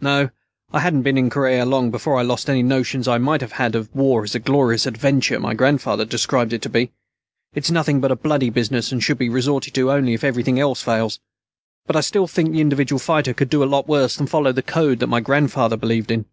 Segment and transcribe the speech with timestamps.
[0.00, 0.30] "No,
[0.72, 3.76] I hadn't been in Korea long before I lost any notions I might have had
[3.76, 6.90] of war as the glorious adventure my grandfather described it to be.
[7.54, 10.82] It's nothing but a bloody business, and should be resorted to only if everything else
[10.82, 11.20] fails.
[11.86, 14.62] But I still think the individual fighter could do a lot worse than follow the
[14.62, 16.26] code that my grandfather believed in."